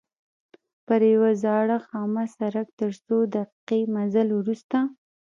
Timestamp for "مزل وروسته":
3.95-4.77